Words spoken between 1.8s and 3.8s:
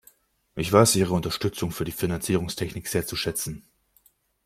die Finanzierungstechnik sehr zu schätzen.